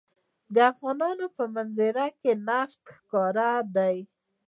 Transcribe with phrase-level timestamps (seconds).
[0.53, 3.97] د افغانستان په منظره کې نفت ښکاره دي.